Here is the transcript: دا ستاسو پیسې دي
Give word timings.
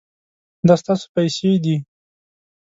دا 0.67 0.75
ستاسو 0.81 1.05
پیسې 1.15 1.51
دي 1.63 1.75